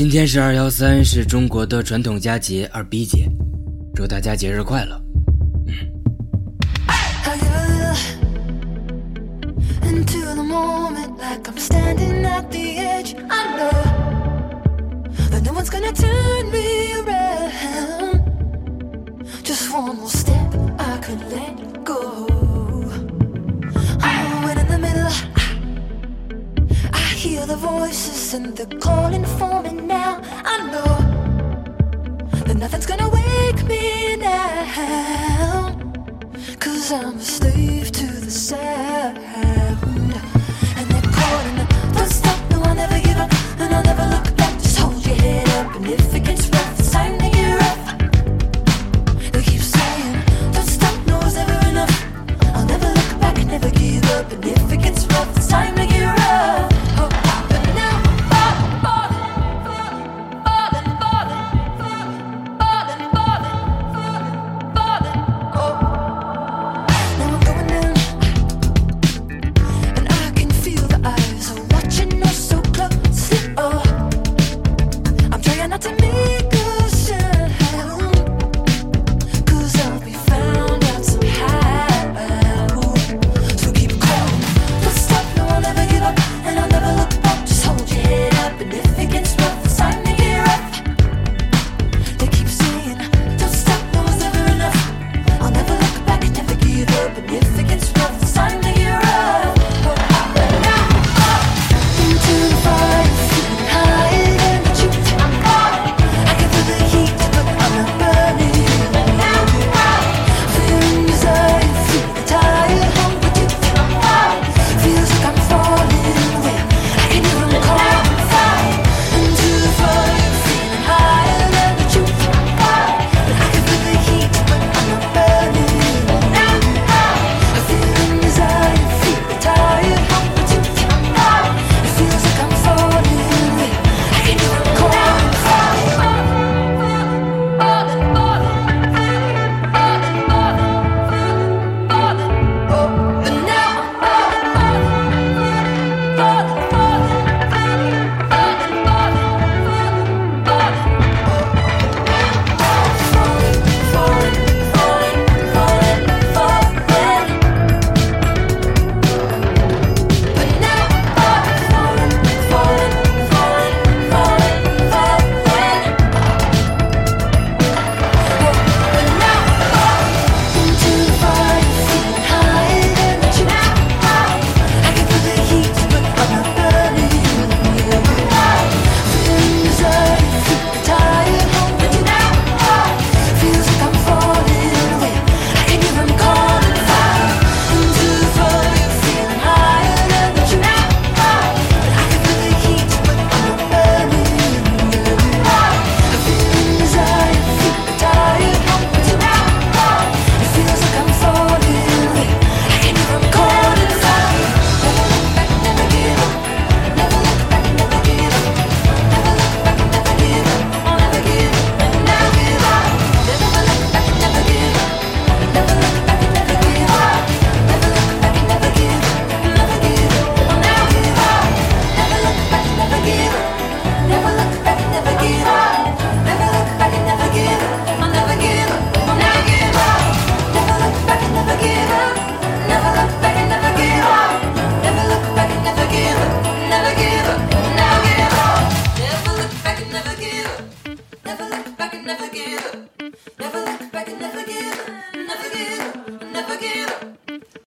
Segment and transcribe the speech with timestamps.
[0.00, 3.28] 今天是二幺三是中国的传统佳节二逼节。
[3.94, 4.98] 祝大家节日快乐。
[21.28, 21.98] Let go.
[24.00, 25.39] I'm in the middle.
[27.20, 30.22] hear the voices and they're calling for me now.
[30.42, 30.96] I know
[32.46, 35.76] that nothing's gonna wake me now.
[36.58, 39.18] Cause I'm a slave to the sound.
[40.78, 41.56] And they're calling,
[41.92, 43.30] don't stop, no, I'll never give up,
[43.60, 44.54] and I'll never look back.
[44.62, 47.82] Just hold your head up, and if it gets rough, it's time to get rough.
[49.32, 51.94] They keep saying, don't stop, no, it's never enough.
[52.56, 54.99] I'll never look back, never give up, and if it gets